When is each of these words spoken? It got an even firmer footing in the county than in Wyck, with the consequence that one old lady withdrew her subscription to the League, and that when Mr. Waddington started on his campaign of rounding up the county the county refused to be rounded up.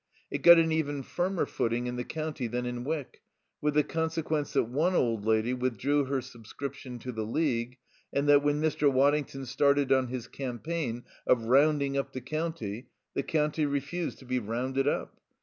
It 0.31 0.39
got 0.41 0.57
an 0.57 0.71
even 0.71 1.03
firmer 1.03 1.45
footing 1.45 1.85
in 1.85 1.95
the 1.95 2.03
county 2.03 2.47
than 2.47 2.65
in 2.65 2.83
Wyck, 2.83 3.21
with 3.61 3.75
the 3.75 3.83
consequence 3.83 4.53
that 4.53 4.63
one 4.63 4.95
old 4.95 5.27
lady 5.27 5.53
withdrew 5.53 6.05
her 6.05 6.21
subscription 6.21 6.97
to 6.97 7.11
the 7.11 7.21
League, 7.23 7.77
and 8.11 8.27
that 8.27 8.41
when 8.41 8.59
Mr. 8.59 8.91
Waddington 8.91 9.45
started 9.45 9.91
on 9.91 10.07
his 10.07 10.25
campaign 10.27 11.03
of 11.27 11.43
rounding 11.45 11.97
up 11.97 12.13
the 12.13 12.21
county 12.21 12.87
the 13.13 13.21
county 13.21 13.67
refused 13.67 14.17
to 14.17 14.25
be 14.25 14.39
rounded 14.39 14.87
up. 14.87 15.19